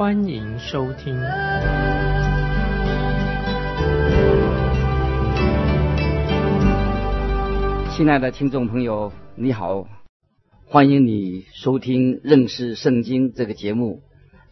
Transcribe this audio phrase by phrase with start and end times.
[0.00, 1.14] 欢迎收听。
[7.90, 9.86] 亲爱的听众朋友，你好，
[10.64, 14.00] 欢迎你收听认识圣经这个节目，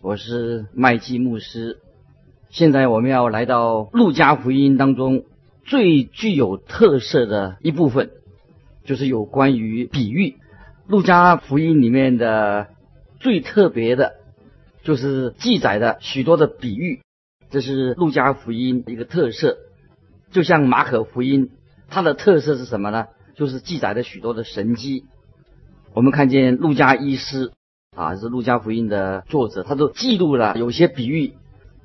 [0.03, 1.79] 我是麦基牧师。
[2.51, 5.25] 现在我们要来到路加福音当中
[5.65, 8.11] 最具有特色的一部分，
[8.85, 10.37] 就是有关于比喻。
[10.87, 12.67] 路加福音里面的
[13.19, 14.13] 最特别的，
[14.89, 17.03] 就是记载的许多的比喻，
[17.51, 19.59] 这是路加福音一个特色。
[20.31, 21.51] 就像马可福音，
[21.91, 23.05] 它的特色是什么呢？
[23.37, 25.05] 就是记载了许多的神迹。
[25.93, 27.53] 我们看见路加医师
[27.95, 31.35] 啊，是路加福音的作者，他都记录了有些比喻，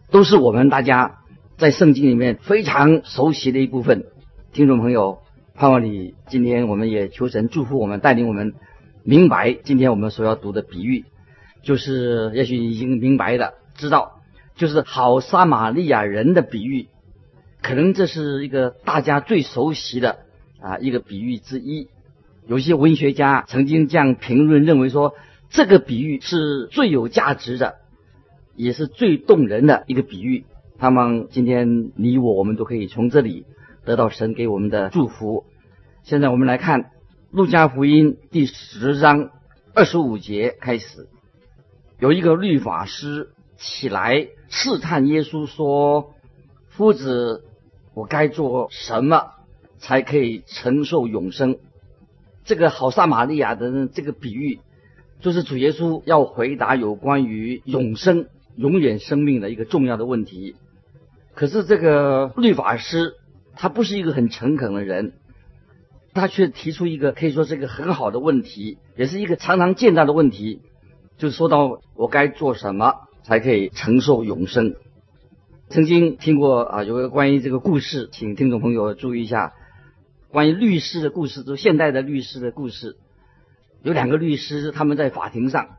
[0.10, 1.18] 都是我们大家
[1.58, 4.06] 在圣经里面非常熟悉的一部分。
[4.54, 5.18] 听众朋友，
[5.56, 8.54] 盼望你今天我们也求神祝福我们，带领我们
[9.04, 11.04] 明白今天我们所要读的比喻，
[11.64, 14.22] 就是也许已经明白的知道，
[14.56, 16.88] 就是好撒玛利亚人的比喻，
[17.64, 20.20] 可能这是一个大家最熟悉的。
[20.62, 21.90] 啊，一个比喻之一，
[22.48, 25.14] 有些文学家曾经这样评论，认为说
[25.50, 27.76] 这个比喻是最有价值的，
[28.56, 30.46] 也是最动人的一个比喻。
[30.80, 33.46] 他们今天你我我们都可以从这里
[33.84, 35.44] 得到神给我们的祝福。
[36.04, 36.84] 现在我们来看
[37.30, 39.32] 《路加福音》第十章
[39.76, 41.10] 二十五节开始，
[42.00, 46.14] 有一个律法师起来试探耶稣，说
[46.70, 47.44] ：“夫子，
[47.94, 49.32] 我该做什么？”
[49.80, 51.58] 才可以承受永生。
[52.46, 54.60] 这个好撒玛利亚的这个比喻，
[55.20, 60.56] 就是主耶稣要回答有关于永生、永远生命的一个重要的问题。
[61.36, 63.16] 可是这个律法师
[63.56, 65.12] 他不是一个很诚恳的人，
[66.14, 70.62] 他却提出一个可以说是一个很好的问题，也是一个常常见到的问题，
[71.18, 74.76] 就说到我该做什么才可以承受永生。
[75.70, 79.54] 曾经听过啊，有个关于这个故事，请听众朋友注意一下。
[80.30, 82.98] 关于律师的故事，就现代的律师的故事，
[83.84, 85.78] 有两个律师，他们在法庭上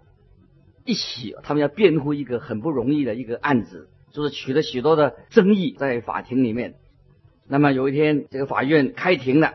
[0.85, 6.77] 一起，他们要辩护一个很不容易的一个案子，就是取了许多的争议在法庭里面。
[7.49, 9.55] 那么有一天，这个法院开庭了，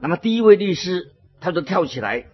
[0.00, 2.26] 那么第一位律师他就跳起来，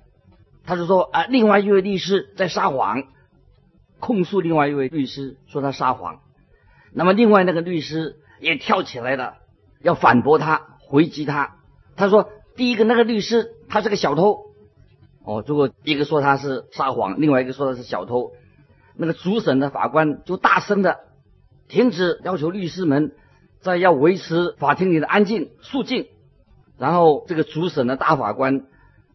[0.66, 3.04] 他就说啊，另外一位律师在撒谎，
[4.00, 6.20] 控诉另外一位律师说他撒谎。
[6.92, 9.34] 那么另外那个律师也跳起来了，
[9.80, 11.56] 要反驳他，回击他。
[11.94, 14.46] 他说：“第一个那个律师，他是个小偷。
[15.24, 18.32] 哦，如果一个说他是撒谎，另外一个说他是小偷，
[18.96, 21.00] 那个主审的法官就大声的
[21.68, 23.12] 停止，要求律师们
[23.60, 26.08] 在要维持法庭里的安静肃静。
[26.78, 28.66] 然后这个主审的大法官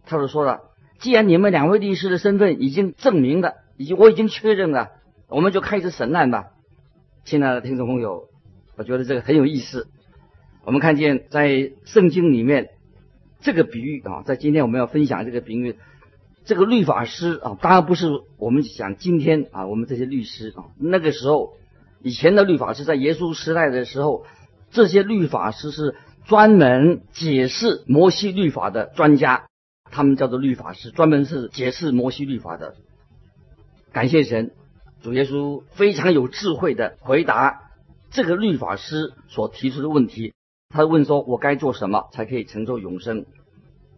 [0.06, 0.62] 他就说了：
[1.02, 4.90] 既然你们两位律师的身份已经证明了，已经我已经确认了，
[5.28, 6.52] 我们就开始审案吧。
[7.26, 8.28] 亲爱的听众朋友，
[8.78, 9.88] 我觉得这个很有意思。”
[10.64, 12.70] 我们看见在圣经里面
[13.40, 15.76] 这个比喻啊，在今天我们要分享这个比喻，
[16.46, 18.08] 这个律法师啊，当然不是
[18.38, 21.54] 我们想今天啊，我们这些律师啊，那个时候
[22.04, 24.24] 以前的律法师在耶稣时代的时候，
[24.70, 25.96] 这些律法师是
[26.26, 29.48] 专门解释摩西律法的专家，
[29.92, 32.76] 他们叫做律法师，专门是解释摩西律法的。
[33.92, 34.52] 感谢神，
[35.04, 37.70] 主耶稣非常有智慧的回答
[38.10, 40.34] 这个律法师所提出的问题。
[40.70, 43.26] 他问说：“我该做什么才可以承受永生？”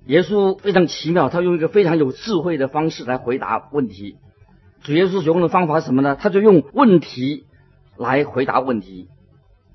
[0.08, 4.18] 耶稣非常奇妙，他用一个非常有智慧的方式来回答问题。
[4.82, 6.18] 主耶稣所用的方法什么呢？
[6.20, 7.46] 他就用问题
[7.96, 9.08] 来回答问题。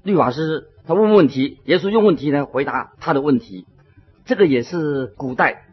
[0.03, 3.65] 律法师他问问题，耶稣用问题来回答他的问题。
[4.25, 5.68] 这个也是古代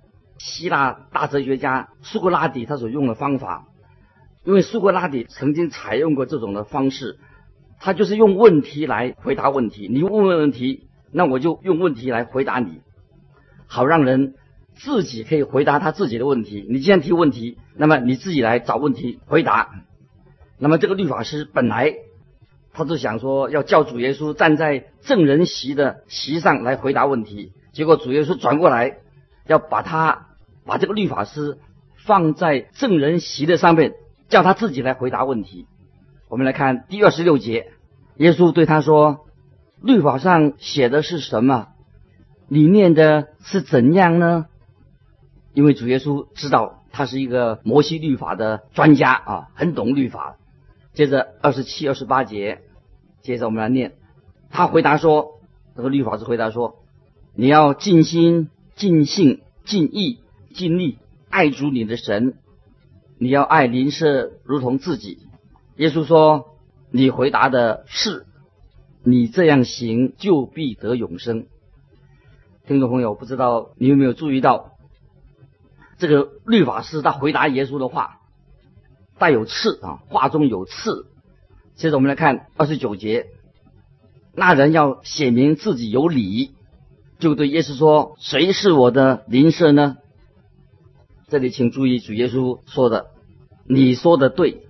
[0.45, 3.65] 希腊大哲学家苏格拉底他所用的方法，
[4.43, 7.17] 因为苏格拉底曾经采用过这种的方式，
[7.79, 9.87] 他就是用问题来回答问题。
[9.91, 10.87] 你问问问题。
[11.17, 12.81] 那我就用问题来回答你，
[13.67, 14.33] 好让人
[14.73, 16.67] 自己可以回答他自己的问题。
[16.69, 19.69] 你既然提问题，那么你自己来找问题回答。
[20.59, 21.93] 那么这个律法师本来
[22.73, 28.97] 他就想说要叫主耶稣站在证人席的席上来回答问题，结果主耶稣转过来
[29.47, 30.25] 要把他
[30.65, 31.59] 把这个律法师
[32.05, 33.93] 放在证人席的上面，
[34.29, 35.67] 叫他自己来回答问题。
[36.27, 37.71] 我们来看第二十六节，
[38.17, 39.25] 耶稣对他说
[39.81, 41.67] ：“律法上写的是什么？
[42.47, 44.47] 里面的是怎样呢？”
[45.53, 50.35] 因为主耶稣知道他是一个摩西律法的专家啊，很懂律法。
[50.93, 52.61] 接着二十七、二十八节，
[53.21, 53.93] 接着我们来念。
[54.49, 55.39] 他回答说
[55.75, 56.79] ：“这个律法师回答说，
[57.35, 60.19] 你要尽心、尽性、尽意、
[60.55, 60.97] 尽力
[61.29, 62.35] 爱主你的神，
[63.17, 65.19] 你要爱邻舍如同自己。”
[65.75, 66.55] 耶稣说
[66.89, 68.25] ：“你回答的是，
[69.03, 71.47] 你这样行就必得永生。”
[72.65, 74.71] 听众朋友，不知道你有没有注意到？
[75.97, 78.21] 这个律法师他回答耶稣的话
[79.17, 81.07] 带有刺啊，话中有刺。
[81.75, 83.27] 接着我们来看二十九节，
[84.33, 86.51] 那人要写明自己有理，
[87.19, 89.97] 就对耶稣说：“谁是我的邻舍呢？”
[91.27, 93.07] 这里请注意主耶稣说的
[93.67, 94.61] ：“你说的对。”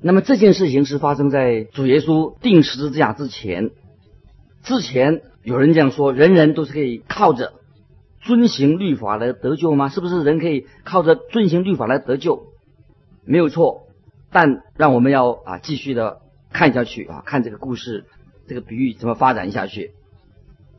[0.00, 3.70] 那么这件事情是发生在主耶稣定十字架之前。
[4.62, 7.54] 之前有人这样说：人人都是可以靠着。
[8.22, 9.88] 遵行律法来得救吗？
[9.88, 12.48] 是不是人可以靠着遵行律法来得救？
[13.24, 13.86] 没有错，
[14.30, 16.18] 但让我们要啊继续的
[16.52, 18.04] 看下去啊，看这个故事，
[18.46, 19.92] 这个比喻怎么发展下去。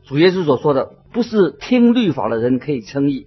[0.04, 3.26] 主耶稣所说的不是听律法的人可以称义，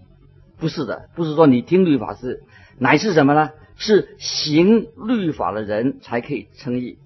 [0.65, 2.41] 不是的，不是说你听律法是，
[2.79, 3.51] 乃是什么呢？
[3.75, 6.97] 是行律法的人才可以称义。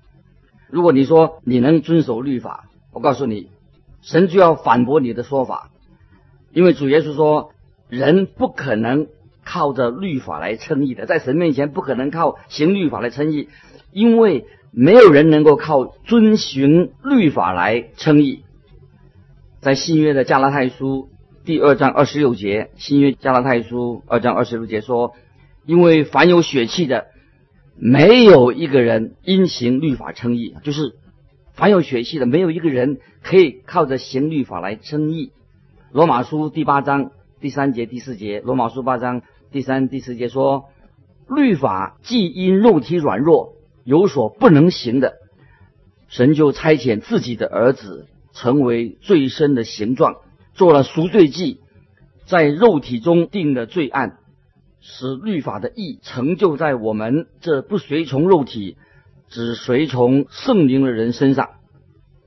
[0.70, 3.50] 如果你说你能遵守律法，我告诉你，
[4.02, 5.72] 神就要反驳你的说法。
[6.54, 7.52] 因为主耶稣说，
[7.90, 9.08] 人不可能
[9.44, 13.50] 靠着律法来称义的，在神面前不可能靠行律法来称义，
[13.92, 18.46] 因为没有人能够靠遵循律法来称义。
[19.60, 21.10] 在新约的加拉太书
[21.50, 25.16] 第二章二十六节，新约加拉太书二章二十六节说
[25.66, 27.08] ：“因为凡有血气的，
[27.76, 30.94] 没有一个人因行律法称义，就是
[31.56, 35.32] 凡有血气的，没有一个人可以靠着行律法来称义。”
[35.92, 37.10] 罗马书第八章
[37.42, 40.66] 第三节、第四节，罗马书八章第三、第四节说：
[41.28, 45.16] 律法既因肉体软弱有所不能行的，
[46.10, 50.18] 神就差遣自己的儿子成为最深的形状，
[50.54, 51.60] 做了赎罪祭，
[52.26, 54.18] 在肉体中定了罪案，
[54.82, 58.78] 使律法的义成就在我们这不随从肉体、
[59.30, 61.50] 只随从圣灵的人身上。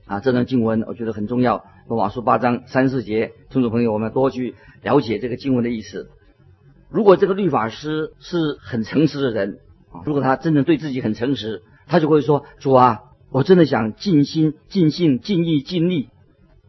[0.05, 1.63] 啊，这段经文我觉得很重要。
[1.87, 6.09] 罗马书八章三四节，听众朋友，我们多去了解这个经文的意思。
[6.89, 9.59] 如果这个律法师是很诚实的人
[9.91, 16.09] 啊，如果他真的对自己很诚实，他就会说：“主啊，我真的想尽心、尽性、尽意、尽力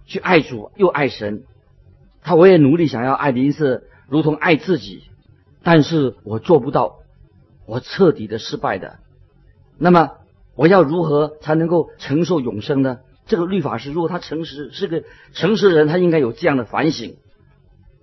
[0.06, 1.44] 去爱主又爱神。
[2.22, 5.02] 他我也努力想要爱邻舍，如同爱自己，
[5.62, 6.96] 但是我做不到，
[7.66, 8.98] 我彻底的失败的。
[9.78, 10.12] 那么
[10.54, 15.02] 我要如何才能够承受永生呢？”这个律法师，如果他诚实，是个
[15.32, 17.16] 诚实人，他应该有这样的反省。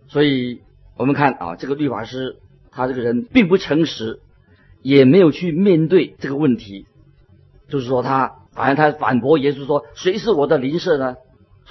[0.08, 0.62] 所以，
[0.98, 2.38] 我们看啊，这个律法师，
[2.72, 4.20] 他这个人并不诚实，
[4.82, 6.88] 也没有去面对这个问题。
[7.70, 11.18] 就是说，他反正他反驳耶稣说：“谁是我的邻舍呢？”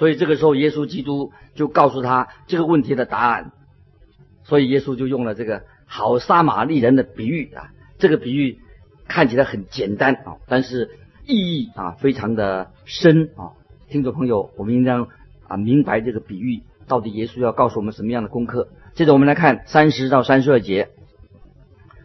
[0.01, 3.53] 所以这个时候，耶稣基督就告诉他这个问题的答案。
[4.45, 7.69] 所以，耶稣就用了这个好撒玛利人的比喻啊。
[7.99, 8.61] 这个比喻
[9.07, 10.97] 看起来很简单啊，但是。
[11.27, 13.53] 意义啊，非常的深啊！
[13.89, 15.07] 听众朋友，我们应当
[15.47, 18.71] 啊明白这个比喻到底耶稣要告诉我们什么样的功课。
[18.95, 20.89] 接着我们来看三十到三十二节，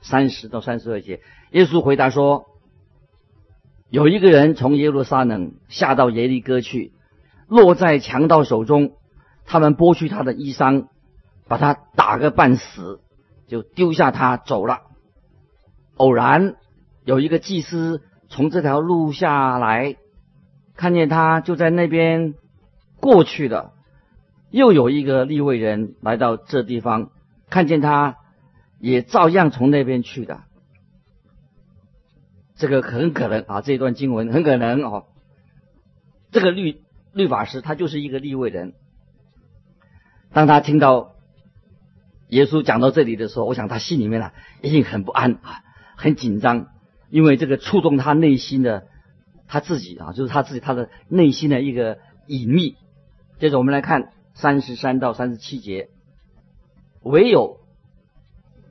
[0.03, 1.21] 三十到三十二节，
[1.53, 2.45] 耶稣回答说
[3.89, 6.91] ：“有一个人从耶路撒冷下到耶利哥去，
[7.47, 8.93] 落在强盗手中，
[9.45, 10.87] 他们剥去他的衣裳，
[11.47, 13.01] 把他打个半死，
[13.47, 14.81] 就丢下他走了。
[15.97, 16.55] 偶然
[17.03, 19.97] 有一个祭司。”从这条路下来，
[20.75, 22.33] 看见他就在那边
[22.99, 23.71] 过去了。
[24.49, 27.11] 又有一个立位人来到这地方，
[27.51, 28.17] 看见他
[28.79, 30.41] 也照样从那边去的。
[32.55, 35.05] 这个很可能啊，这段经文很可能哦。
[36.31, 36.81] 这个律
[37.15, 38.73] 律法师他就是一个立位人。
[40.33, 41.15] 当他听到
[42.27, 44.31] 耶稣讲到这里的时候，我想他心里面呢
[44.61, 45.63] 一定很不安啊，
[45.95, 46.67] 很紧张。
[47.09, 48.87] 因为这个触动他内心的
[49.47, 52.75] 他自己啊，就是他自己他的内心的一个隐秘。
[53.39, 55.87] 接着我们来看三十三到三十七节，
[57.01, 57.61] 唯有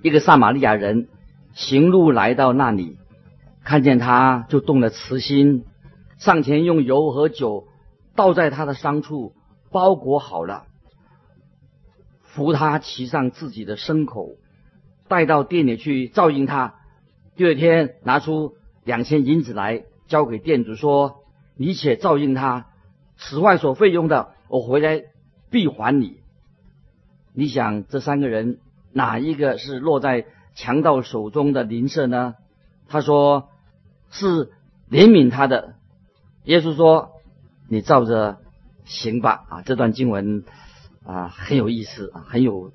[0.02, 1.08] 一个撒玛利亚人
[1.54, 2.98] 行路来到那里，
[3.62, 5.64] 看见他就动了慈心，
[6.18, 7.68] 上前用油和酒
[8.14, 9.34] 倒在他的伤处，
[9.70, 10.66] 包裹好了，
[12.22, 14.36] 扶他骑上自己的牲口，
[15.08, 16.74] 带到店里去照应他。
[17.36, 18.54] 第二天拿出
[18.84, 21.24] 两千银子来交给店主，说
[21.56, 22.66] ：“你且照应他，
[23.16, 25.02] 此外所费用的，我回来
[25.50, 26.18] 必还你。
[27.32, 28.60] 你想这三个人
[28.92, 32.36] 哪一个是落在强盗手中的邻舍呢？
[32.86, 33.48] 他说
[34.10, 34.52] 是
[34.88, 35.74] 怜悯他的。
[36.44, 37.10] 耶稣说
[37.74, 38.38] ：“你照着
[38.84, 40.44] 行吧。”啊，这段经文
[41.04, 42.72] 啊很有意思啊，很有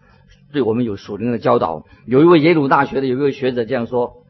[0.51, 1.85] 对我们有属灵的教导。
[2.05, 4.23] 有一位耶鲁大学的有一位学者这样说：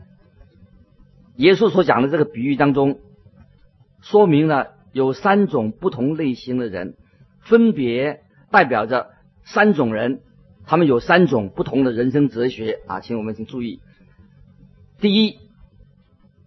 [1.36, 3.00] 耶稣所讲的这个比喻当中，
[4.02, 6.96] 说明了有三种不同类型的人，
[7.42, 8.22] 分别
[8.52, 9.10] 代表着。
[9.46, 10.22] 三种人，
[10.68, 13.80] 他们有三种不同的人生哲学啊，请我们请注意。
[15.00, 15.40] 第一，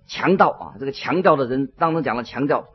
[0.07, 2.69] 强盗啊，这个强盗的人当中讲了强盗，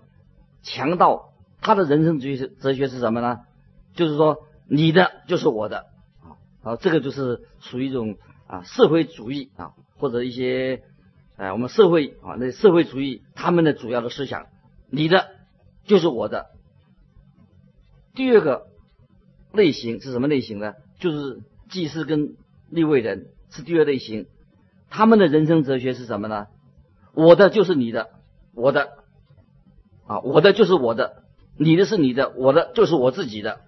[0.63, 1.26] 强盗
[1.67, 3.41] 他的人生哲学哲学是什么呢？
[3.93, 5.85] 就是说你的就是我的
[6.23, 8.15] 啊，啊，这个就是属于一种
[8.47, 10.81] 啊社会主义啊，或者一些
[11.35, 14.47] 哎我们社会啊那社会主义他们的主要的思想，
[14.89, 15.27] 你的
[15.85, 16.47] 就是我的。
[18.15, 18.67] 第二个。
[19.53, 20.73] 类型是什么类型呢？
[20.99, 22.35] 就是祭司跟
[22.69, 24.27] 立位人是第二类型，
[24.89, 26.47] 他们的人生哲学是什么呢？
[27.13, 28.09] 我的就是你的，
[28.53, 28.89] 我的
[30.05, 31.23] 啊，我的就是我的，
[31.57, 33.61] 你的是你的，我的就是我自己的。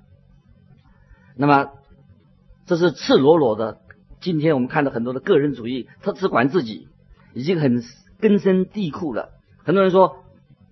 [1.35, 1.71] 那么
[2.65, 3.79] 这是赤裸裸的。
[4.21, 6.87] 今天我们看到很多的个人主义，他只管自己，
[7.33, 7.81] 已经很
[8.19, 9.29] 根深蒂固了。
[9.63, 10.17] 很多人说：“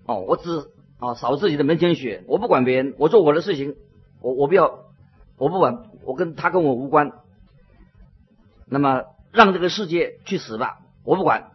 [0.04, 0.66] 哦，我只
[0.98, 3.76] 啊扫自己的门前雪，我不管别人，我做我的事情，
[4.20, 4.80] 我我不要。”
[5.38, 7.12] 我不管，我跟他跟我无关。
[8.66, 11.52] 那么让这个世界去死吧，我不管，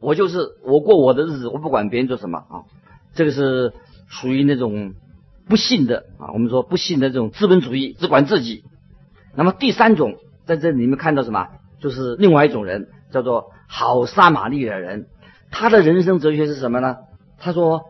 [0.00, 2.64] 我就是我过我的日子，我不管别人做什么啊。
[3.14, 3.72] 这个是
[4.08, 4.94] 属于那种
[5.48, 8.64] 不信的啊，我们说不信的这种资本主义，只管自己。
[9.34, 11.48] 那么第三种在这里面看到什么？
[11.80, 15.06] 就是另外一种人，叫做好撒玛利亚人。
[15.50, 16.96] 他的人生哲学是什么呢？
[17.38, 17.82] 他说：“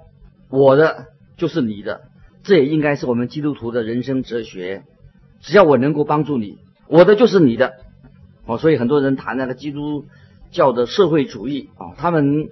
[0.49, 2.03] 我的就是你的。”
[2.43, 4.83] 这也应该是我们基督徒的人生哲学。
[5.41, 7.75] 只要我能够帮助你，我的就是你的，
[8.47, 10.07] 哦，所以很多人谈那个基督
[10.51, 12.49] 教的社会主义啊，他们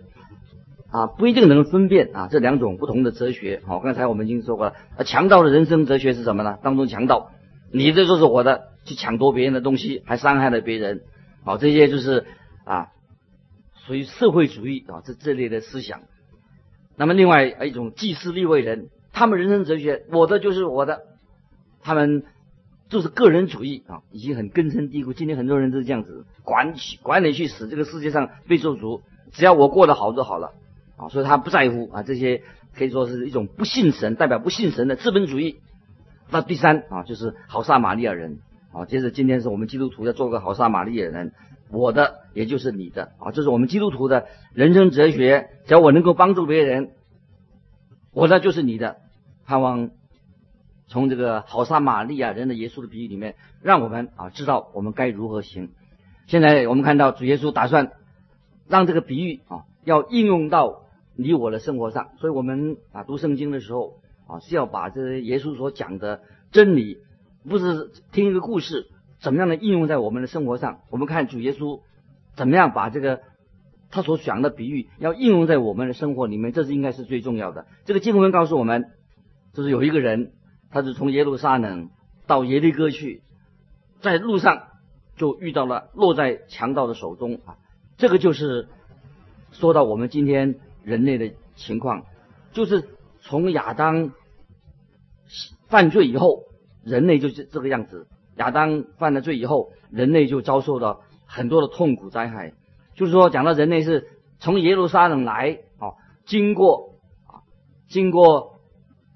[0.91, 3.63] 啊不一定能分辨啊这两种不同的哲学。
[3.67, 6.59] 好，刚才我们已经说过了，啊强盗的人生哲学是什么呢？
[6.63, 7.31] 当中强盗，
[7.73, 11.03] 你的就是我的，去抢夺别人的东西，还伤害了别人，
[11.45, 12.27] 好，这些就是
[12.65, 12.89] 啊
[13.87, 16.01] 属于社会主义啊这这类的思想。
[16.97, 21.01] 那么另外一种祭司立位人，他们人生哲学，我的就是我的，
[21.83, 22.25] 他们。
[22.89, 25.13] 就是个人主义啊，已经很根深蒂固。
[25.13, 30.55] 今天很多人都是这样子，管管你去死，这个世界上被做主，只要我过得好就好了
[31.01, 31.09] 啊。
[31.09, 32.43] 所以他不在乎啊，这些
[32.77, 35.61] 可以说是一种不信神，代表不信神的资本主义。
[36.31, 38.41] 那第三啊，就是好撒玛利亚人
[38.73, 38.85] 啊。
[38.85, 41.33] 接着今天是我们基督徒要做个好撒玛利亚人，
[41.71, 45.51] 我的也就是你的啊，这是我们基督徒的人生哲学。
[45.67, 46.91] 只要我能够帮助别人，
[48.13, 48.99] 我的就是你的，
[49.47, 49.91] 盼望。
[50.93, 55.71] 从这个好撒玛利亚人的耶稣的比喻里面，让我们啊知道我们该如何行。
[56.27, 57.93] 现在我们看到主耶稣打算
[58.67, 60.83] 让这个比喻啊要应用到
[61.23, 66.99] 你我的生活上，所以我们啊读圣经的时候啊是要把这耶稣所讲的真理，
[67.49, 68.89] 不是听一个故事，
[69.21, 70.81] 怎么样的应用在我们的生活上？
[70.91, 71.81] 我们看主耶稣
[72.35, 73.21] 怎么样把这个
[73.91, 77.67] 他所讲的比喻要应用在我们的生活里面，这是应该是最重要的。
[77.85, 78.91] 这个经文告诉我们，
[79.53, 80.33] 就是有一个人。
[80.73, 81.91] 他是从耶路撒冷
[82.29, 83.23] 到耶利哥去，
[84.01, 84.69] 在路上
[85.17, 87.59] 就遇到了落在强盗的手中啊！
[87.97, 88.69] 这个就是
[89.51, 92.05] 说到我们今天人类的情况，
[92.53, 92.89] 就是
[93.21, 94.13] 从亚当
[95.69, 96.45] 犯罪以后，
[96.85, 98.07] 人类就是这个样子。
[98.37, 102.55] 亚当犯了罪以后，人类就遭受到很多的痛苦灾害。
[102.95, 104.09] 就是说，讲到人类是
[104.39, 105.95] 从耶路撒冷来啊，
[106.25, 106.97] 经过
[107.27, 107.43] 啊，
[107.89, 108.59] 经过。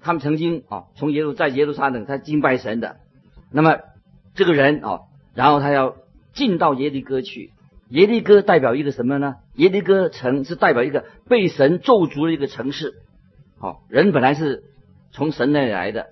[0.01, 2.97] 他们曾经啊，从耶路在耶路撒冷他敬拜神的，
[3.49, 3.79] 那么
[4.35, 4.99] 这个人啊，
[5.33, 5.95] 然后他要
[6.31, 7.53] 进到耶利哥去。
[7.89, 9.35] 耶利哥代表一个什么呢？
[9.55, 12.93] 耶利哥城是代表一个被神咒诅的一个城市。
[13.57, 14.63] 好，人本来是
[15.11, 16.07] 从神那里来的，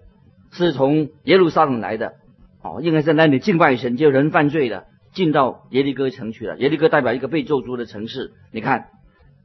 [0.51, 2.13] 是从耶路撒冷来的。
[2.62, 6.58] 哦，应该在那里敬拜神，就人犯罪了，进到耶利哥城去了。
[6.60, 8.32] 耶利哥代表一个被咒诅的城市。
[8.51, 8.89] 你看，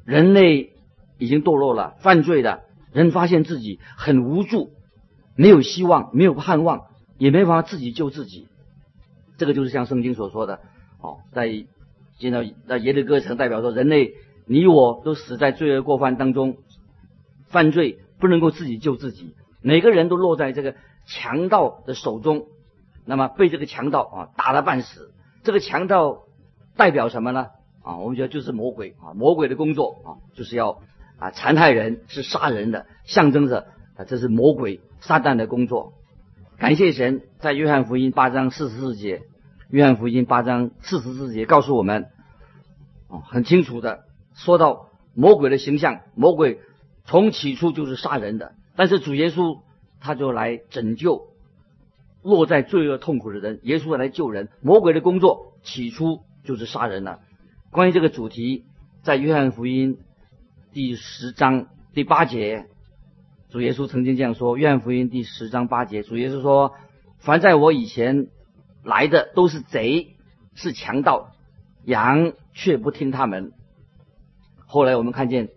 [0.04, 0.74] 人类
[1.18, 2.62] 已经堕落了，犯罪的。
[2.92, 4.70] 人发现自己很无助，
[5.34, 6.86] 没有希望，没有盼望，
[7.18, 8.46] 也没法自己救自己。
[9.36, 10.60] 这个就是像圣经所说的，
[11.00, 11.66] 哦，在
[12.18, 14.14] 见到那耶利哥城，代表说人类
[14.46, 16.56] 你我都死在罪恶过犯当中，
[17.46, 20.74] 犯罪不能够自己救自己，每个人都落在这个
[21.06, 22.46] 强盗的手中，
[23.06, 25.12] 那么被这个强盗啊打了半死。
[25.42, 26.24] 这个强盗
[26.76, 27.46] 代表什么呢？
[27.82, 30.80] 啊，我们觉得就是魔鬼啊，魔鬼的工作啊，就是要。
[31.20, 35.94] 啊残害人，是杀人的，象征着啊这是魔鬼撒旦的工作。
[36.58, 39.22] 感谢神，在约翰福音八章四十四节，
[39.70, 42.06] 约翰福音八章四十四节告诉我们，
[43.08, 46.60] 哦，很清楚的说到魔鬼的形象，魔鬼
[47.04, 49.60] 从起初就是杀人的，但是主耶稣
[50.00, 51.28] 他就来拯救
[52.22, 57.20] 落在罪恶痛苦的人，耶稣来救人，魔鬼的工作起初就是杀人了。
[57.70, 58.64] 关于这个主题，
[59.02, 59.98] 在约翰福音
[60.72, 62.64] 第十章第八节，
[63.50, 66.72] 主耶稣曾经这样说：约翰福音第十章八节，主耶稣说
[67.20, 68.28] ：“凡在我以前
[68.88, 70.16] 来的都是贼，
[70.54, 71.32] 是强盗，
[71.84, 73.52] 羊却不听他们。”
[74.66, 75.50] 后来我们看见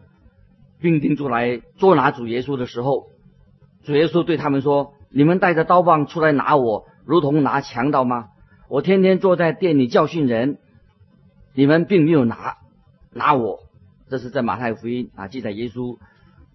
[0.79, 3.07] 兵丁出来捉拿主耶稣的时候，
[3.83, 8.27] 主耶稣对他们说：“你们带着刀棒出来拿我，如同拿强盗吗？
[8.67, 10.57] 我天天坐在店里教训人。”
[11.53, 12.57] 你们并没有拿
[13.11, 13.59] 拿我，
[14.09, 15.97] 这是在马太福音啊记载耶稣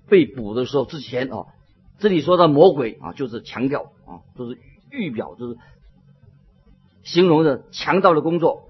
[0.09, 1.49] 被捕的时候之前哦。
[1.99, 4.59] 这里说的魔鬼啊，就是强调啊，就是
[4.91, 5.59] 预表，就是
[7.07, 8.69] 形容的强盗的工作。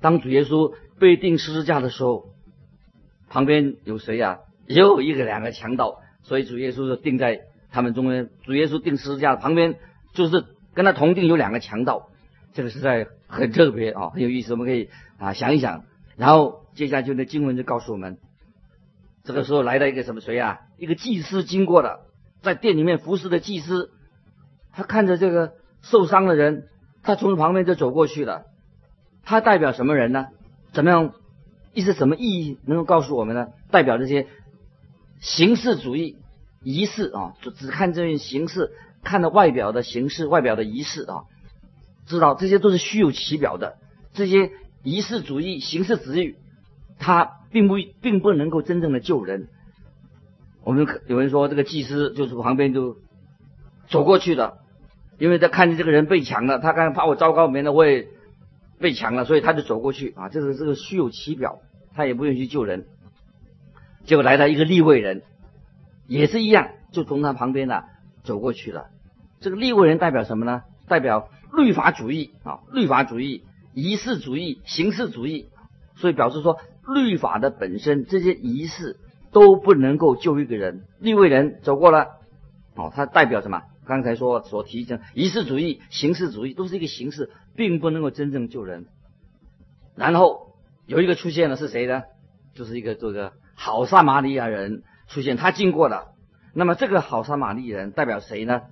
[0.00, 2.30] 当主耶稣被钉十字架的时候，
[3.28, 4.38] 旁边有谁呀？
[4.66, 8.30] 也有一个两个强盗，所以主耶稣就定在他们中间。
[8.44, 9.74] 主耶稣钉十字架旁边，
[10.14, 12.08] 就是跟他同定有两个强盗。
[12.54, 14.52] 这个实在很特别啊，很有意思。
[14.52, 15.84] 我们可以啊想一想，
[16.16, 18.18] 然后接下来就那经文就告诉我们，
[19.24, 20.60] 这个时候来了一个什么谁啊？
[20.78, 22.06] 一个祭司经过了，
[22.42, 23.90] 在店里面服侍的祭司，
[24.72, 26.68] 他看着这个受伤的人，
[27.02, 28.44] 他从旁边就走过去了。
[29.24, 30.28] 他代表什么人呢？
[30.72, 31.12] 怎么样？
[31.74, 32.58] 意思什么意义？
[32.66, 33.48] 能够告诉我们呢？
[33.70, 34.26] 代表这些
[35.20, 36.16] 形式主义
[36.62, 41.24] 仪式啊，就只看这些形式，看到外表的形式、外表的仪式啊。
[42.06, 43.76] 知道这些都是虚有其表的，
[44.12, 44.50] 这些
[44.82, 46.34] 仪式主义、形式主义，
[46.98, 49.48] 它并不并不能够真正的救人。
[50.64, 52.96] 我们有人说，这个祭司就是旁边就
[53.88, 54.58] 走过去的，
[55.18, 58.08] 因为他看见这个人被抢了，他看怕我糟糕，免得我也
[58.78, 60.28] 被抢了，所以他就走过去啊。
[60.28, 61.60] 这个这个虚有其表，
[61.94, 62.86] 他也不愿意去救人。
[64.04, 65.22] 结果来了一个立位人，
[66.06, 67.82] 也是一样，就从他旁边呢
[68.24, 68.86] 走过去了。
[69.40, 70.62] 这个立位人代表什么呢？
[70.88, 71.28] 代表。
[71.54, 73.44] 律法主义啊，律法主义、
[73.74, 75.50] 仪式主义、形式主义，
[75.96, 78.96] 所以表示说，律法的本身这些仪式
[79.32, 80.84] 都不能够救一个人。
[80.98, 82.06] 立位人走过了，
[82.74, 83.64] 哦，他代表什么？
[83.84, 88.86] 刚才说所提的仪式主义、形式主义都是一个形式，并不能够真正救人。
[89.96, 90.54] 然后
[90.86, 92.02] 有一个出现了，是谁呢？
[92.54, 96.12] 就是一个这个好撒玛利亚人出现，他经过了。
[96.54, 98.62] 那么这个好撒玛利亚人代表谁呢？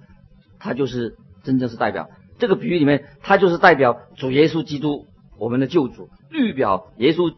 [0.59, 2.11] 他就是真正是代表。
[2.39, 5.07] 这个比喻里面，他就是代表主耶稣基督，
[5.39, 7.35] 我们的救主，预表耶稣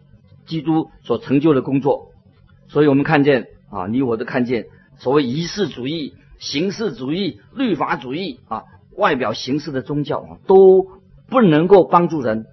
[0.47, 2.13] 基督所成就的工作。
[2.69, 4.67] 所以我们看见啊，你我都看见，
[4.99, 8.65] 所谓仪式主义、形式主义、律法主义啊，
[8.97, 10.89] 外表形式的宗教啊，都
[11.31, 12.47] 不能够帮助人。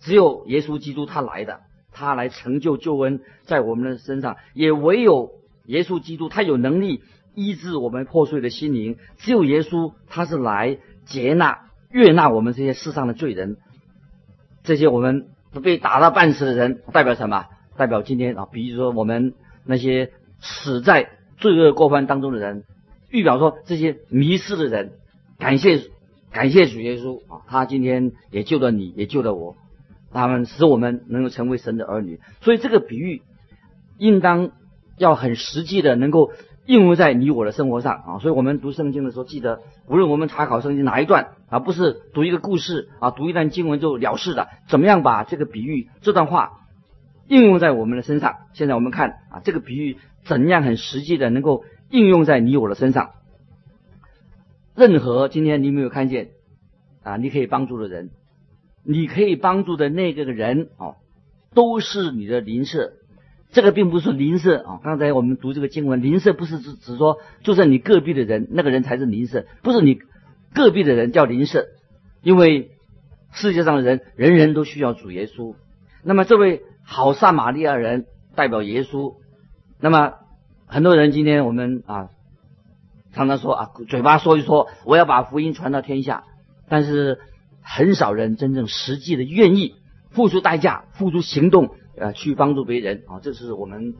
[0.00, 1.60] 只有耶稣基督他来的，
[1.92, 5.30] 他来成就救恩在我们的身上，也唯有
[5.64, 7.00] 耶稣基督他有能力
[7.34, 8.98] 医治我们破碎的心灵。
[9.16, 10.78] 只有耶稣他是来。
[11.06, 13.56] 接纳、悦纳我们这些世上的罪人，
[14.62, 15.26] 这些我们
[15.60, 17.46] 被打到半死的人，代表什么？
[17.76, 19.34] 代表今天啊，比如说我们
[19.64, 22.62] 那些死在罪恶过犯当中的人，
[23.10, 24.92] 预表说这些迷失的人，
[25.38, 25.82] 感谢
[26.32, 29.56] 感谢主耶稣啊，他今天也救了你，也救了我，
[30.12, 32.20] 他们使我们能够成为神的儿女。
[32.40, 33.22] 所以这个比喻
[33.98, 34.50] 应当
[34.96, 36.30] 要很实际的能够。
[36.66, 46.60] 应用在你我的生活上啊，所以我们读圣经的时候，记得无论我们查考圣经哪一段啊，不是读一个故事啊，读一段经文就了事的，怎么样把这个比喻这段话
[47.26, 48.36] 应用在我们的身上？
[48.52, 53.10] 现在我们看啊，这个比喻怎样很实际的能够应用在你我的身上？
[54.74, 56.30] 任何今天你没有看见
[57.02, 58.10] 啊，你可以帮助的人，
[58.82, 60.96] 你可以帮助的那个人哦，
[61.54, 62.92] 都是你的邻舍。
[63.52, 64.80] 这个并不是邻舍啊！
[64.80, 69.98] 刚才我们读这个经文，邻舍不是指指说，就在你隔壁的人，那个人才是邻舍，不是你
[70.54, 71.66] 隔壁的人叫邻舍。
[72.22, 72.70] 因为
[73.32, 75.56] 世界上的人人人都需要主耶稣。
[76.04, 79.16] 那么这位好撒玛利亚人代表耶稣。
[79.80, 80.14] 那么
[80.72, 82.10] 很多人今天我们啊，
[83.12, 86.22] 常常说啊，嘴巴说一说，我要把福音传到天下，
[86.68, 87.18] 但是
[87.60, 89.74] 很少人真正实际的愿意
[90.10, 91.70] 付出代价、付出行动。
[91.96, 93.94] 呃，去帮助别人啊，这是我们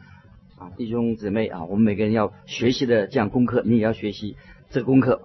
[0.58, 4.36] 啊弟兄姊妹啊，我们每个人要学习的这样功课，你也要学习
[4.70, 5.22] 这功课。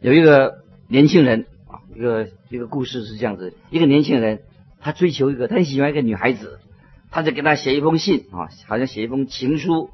[0.00, 4.42] 有一个年轻人啊，一个一个故事是这样子：一个年轻人
[4.78, 6.60] 他追求一个，他很喜欢一个女孩子，
[7.10, 9.90] 他就给她写一封信啊，好像写一封情书。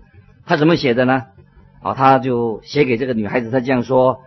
[0.46, 1.24] 他怎么写的呢？
[1.82, 4.20] 啊，他就写给这个女孩子，他这样说，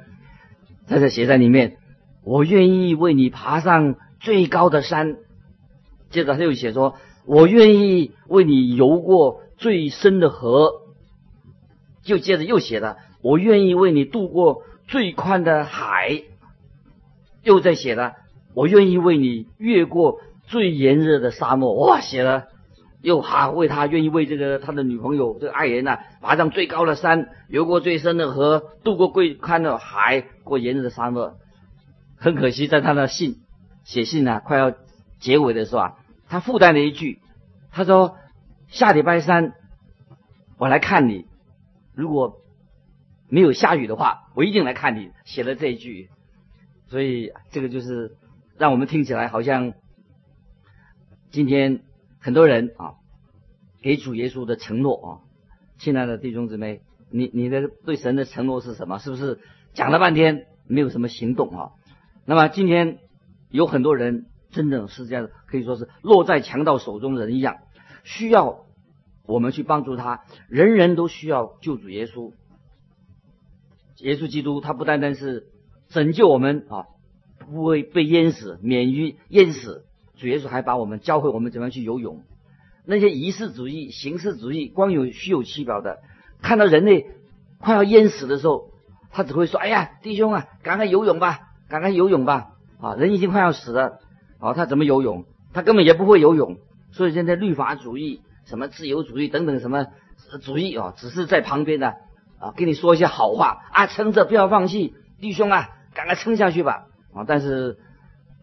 [0.88, 1.78] 他就写在里面
[2.24, 5.16] ：“我愿意为你爬上最高的山。”
[6.12, 10.74] 接着他又写说：“我愿意为你游过最深的河。”
[12.04, 16.24] 就接着又写了：“我愿意为你渡过最宽的海。”
[17.44, 18.14] 又在写了
[18.54, 22.48] ：“我愿意为你越过最炎热的沙漠。”哇，写了。
[23.02, 31.38] 又哈为他愿意为这个他的女朋友这个爱人呐，爬上最高的山，游过最深的河，渡过最宽的海，过炎热的沙漠。
[32.18, 33.38] 很可惜，在他的信
[33.86, 34.74] 写信呢快要
[35.20, 35.96] 结尾的时候啊，
[36.28, 37.20] 他附带了一句，
[37.72, 38.18] 他说
[38.68, 39.54] 下礼拜三
[40.58, 41.26] 我来看你，
[41.96, 42.42] 如果
[43.30, 45.12] 没有下雨的话，我一定来看你。
[45.24, 46.10] 写了这一句，
[46.88, 48.18] 所以这个就是
[48.58, 49.72] 让我们听起来好像
[51.32, 51.80] 今天。
[52.20, 52.96] 很多人啊，
[53.82, 55.10] 给主耶稣的承诺啊，
[55.78, 59.00] 亲爱的弟兄姊妹，你你的对神的承诺是什么？
[59.00, 59.40] 是不是
[59.74, 61.72] 讲了半天没有什么行动啊？
[62.26, 63.00] 那么今天
[63.50, 67.58] 有很多人真正是这样，可以说是落在强盗手中人一样，
[68.04, 68.66] 需要
[69.26, 70.24] 我们去帮助他。
[70.50, 72.34] 人人都需要救主耶稣，
[74.00, 75.48] 耶稣基督他不单单是
[75.88, 76.88] 拯救我们啊，
[77.40, 79.86] 不会被淹死，免于淹死。
[80.20, 82.24] 主耶稣还把我们教会我们怎么样去游泳。
[82.86, 86.00] 那些仪式主义、形式主义、光有虚有其表的，
[86.42, 87.08] 看到人类
[87.60, 88.72] 快要淹死的时候，
[89.12, 92.50] 他只会说：“哎呀，弟兄啊，赶快游泳吧，赶快游泳吧！”
[92.82, 94.00] 啊，人已经快要死了，
[94.40, 95.26] 啊，他怎么游泳？
[95.54, 96.58] 他根本也不会游泳。
[96.92, 99.86] 所以现在律法主义、什么自由主义等等什么
[100.42, 101.96] 主义啊，只是在旁边的
[102.40, 106.88] 啊，跟你说一些好话啊，撑着不要放弃，弟兄啊，赶快撑下去吧！
[107.14, 107.78] 啊，但是。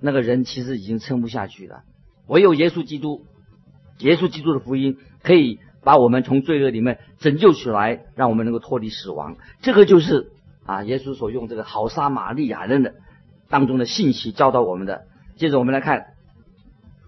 [0.00, 1.82] 那个人其实已经撑不下去了，
[2.26, 3.24] 唯有耶稣基督，
[3.98, 9.36] 耶稣基督的福音可以把我们从罪恶里面拯救出来，让我们能够脱离死亡。
[9.62, 10.32] 这个就是
[10.64, 12.94] 啊，耶稣所用这个好撒玛利亚人的
[13.48, 15.06] 当中的信息教导我们的。
[15.36, 16.06] 接着我们来看，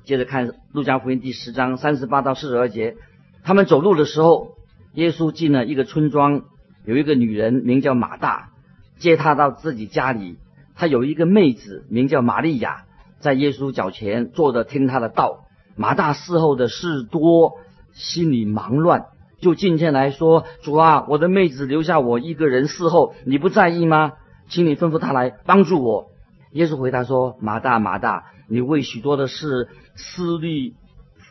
[0.05, 2.97] 接着看路加福音第十章三十八到四十二节，
[3.43, 4.55] 他们走路的时候，
[4.95, 6.43] 耶稣进了一个村庄，
[6.85, 8.51] 有一个女人名叫马大，
[8.99, 10.37] 接他到自己家里。
[10.79, 12.85] 他有一个妹子名叫玛利亚，
[13.19, 15.41] 在耶稣脚前坐着听他的道。
[15.75, 17.57] 马大伺候的事多，
[17.93, 19.07] 心里忙乱，
[19.41, 24.13] 就进前来说：“主啊，我的妹子留下我一个人伺候，你不在意吗？
[24.49, 26.13] 请你吩咐他来帮助我。”
[26.53, 30.75] 耶稣回答说：“马大，马大，你为许多的事思虑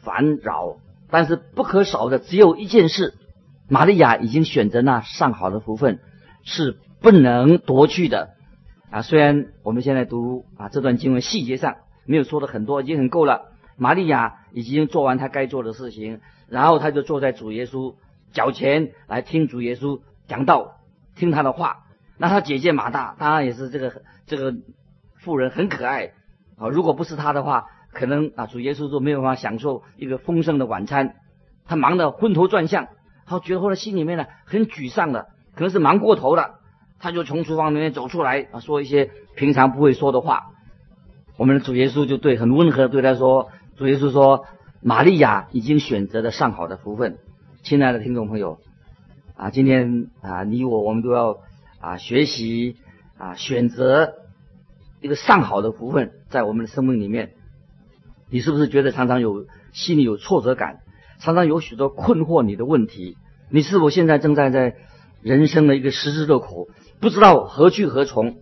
[0.03, 0.75] 烦扰，
[1.09, 3.13] 但是不可少的只有一件事。
[3.69, 5.99] 玛利亚已经选择那上好的福分，
[6.43, 8.31] 是不能夺去的。”
[8.89, 13.51] 啊，虽然我们现在读啊这段经文细节上没有说的很多，已经很够了。
[13.75, 17.95] 玛利亚已经做完她该做的事情，然后她就坐在主耶稣
[18.31, 20.77] 脚前来听主耶稣讲道，
[21.15, 21.83] 听他的话。
[22.19, 24.55] 那他姐姐马大当然也是这个这个
[25.17, 26.13] 妇人很可爱
[26.57, 26.67] 啊。
[26.69, 31.15] 如果不是她的话，可能啊主耶稣都没有办法享受一个丰盛的晚餐。
[31.65, 32.87] 他忙得昏头转向，
[33.25, 36.59] 他觉得后来心里面呢很沮丧的，可能是忙过头了。
[36.99, 40.51] 他就从厨房里面走出来啊，说一些平常不会说的话。
[41.37, 44.45] 我们的主耶稣就对很温和的对他说：“主耶稣说，
[44.81, 47.19] 玛利亚已经选择了上好的福分。”
[47.61, 48.59] 亲爱的听众朋友
[49.35, 51.37] 啊，今天啊，你我我们都要
[51.79, 52.77] 啊学习
[53.17, 54.13] 啊选择
[54.99, 57.33] 一个上好的福分在我们的生命里面。
[58.31, 60.79] 你是不是觉得常常有心里有挫折感，
[61.19, 63.15] 常常有许多困惑你的问题？
[63.51, 64.75] 你是否现在正在在
[65.21, 66.67] 人生的一个十字路口？
[66.99, 68.37] 不知道何去何从，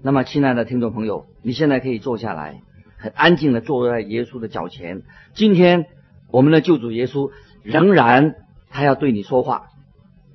[0.00, 2.62] 那么，亲爱的听众朋友，你现在可以坐下来，
[2.98, 5.02] 很安静的坐在耶稣的脚前。
[5.34, 5.86] 今天，
[6.30, 7.32] 我们的救主耶稣
[7.64, 8.36] 仍然
[8.70, 9.70] 他要对你说话，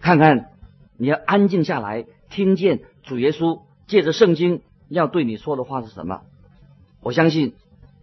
[0.02, 0.50] 看看
[0.98, 6.24] 你要安静下来，听见主耶稣借着圣经要对你说的话是什么。
[7.02, 7.54] 我相信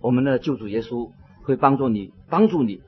[0.00, 1.10] 我们的救主耶稣
[1.42, 2.80] 会帮助你，帮助你，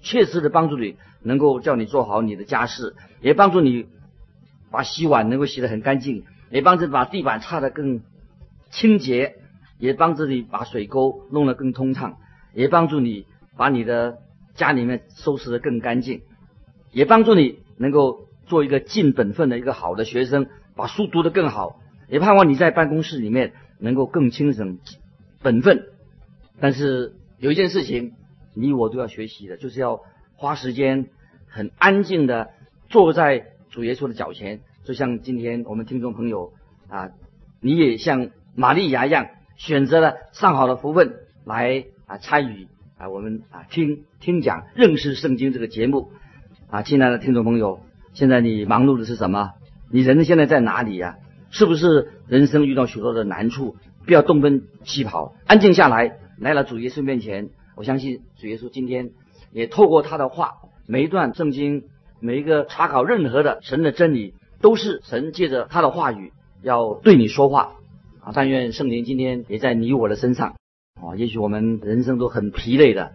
[0.00, 3.86] 切实的帮助你，能够叫你做好你的家事，也帮助你。
[4.70, 8.02] 把洗碗能够洗得很干净，也帮助把地板擦得更
[8.70, 9.34] 清洁，
[9.78, 12.18] 也帮助你把水沟弄得更通畅，
[12.54, 14.18] 也帮助你把你的
[14.54, 16.22] 家里面收拾得更干净，
[16.92, 24.78] 也帮助你能够做一个尽本分的一个好的学生，把书读得更好，也盼望你在办公室里面能够更轻省
[25.42, 25.86] 本分。
[26.60, 28.12] 但是有一件事情，
[28.54, 30.00] 你我都要学习的，就是要
[30.36, 31.06] 花时间
[31.48, 32.50] 很安静的
[32.88, 33.46] 坐在。
[33.70, 36.52] 主耶稣的脚前，就像今天我们听众朋友
[36.88, 37.10] 啊，
[37.60, 42.66] 你也像玛利亚一样，选择了上好的福分来啊参与
[42.98, 46.10] 啊，我们啊听听讲认识圣经这个节目
[46.68, 47.80] 啊，亲爱的听众朋友，
[48.12, 49.52] 现在你忙碌的是什么？
[49.90, 51.18] 你人现在在哪里呀、
[51.50, 53.76] 是不是人生遇到许多的难处？
[54.04, 57.50] 不要东奔西跑，安静下来，来了主耶稣面前。
[57.76, 59.10] 我相信主耶稣今天
[59.52, 60.54] 也透过他的话，
[60.86, 61.84] 每一段圣经，
[62.20, 67.72] 每一个查考任何的神的真理，都是神借着他的话语要对你说话
[68.20, 68.32] 啊！
[68.34, 70.56] 但愿圣灵今天也在你我的身上
[71.00, 71.16] 啊！
[71.16, 73.12] 也许我们人生都很疲累的，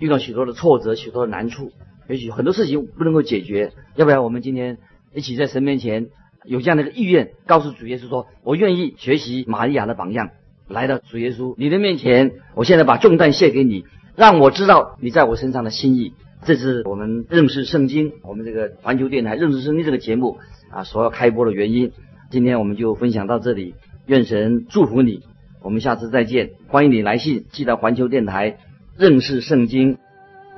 [0.00, 1.70] 遇到许多的挫折，许多的难处，
[2.08, 4.78] 也许很多事情不能够解决，要不然我们今天
[5.14, 6.08] 一起在神面前
[6.44, 10.30] 有这样的一个意愿，告诉主耶稣说：“我愿意学习玛利亚的榜样，
[10.66, 13.84] 来到主耶稣你的面前，我现在把重担卸给你，
[14.16, 20.38] 让我知道你在我身上的心意。”这是我们认识圣经，我们这个环球电台认识圣经这个节目
[20.70, 21.92] 啊所要开播的原因。
[22.30, 23.74] 今天我们就分享到这里，
[24.06, 25.22] 愿神祝福你，
[25.62, 26.50] 我们下次再见。
[26.68, 28.58] 欢迎你来信寄到环球电台
[28.96, 29.98] 认识圣经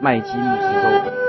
[0.01, 1.20] 麦基牧师收。